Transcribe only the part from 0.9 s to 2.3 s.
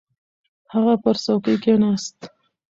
پر څوکۍ کښېناست.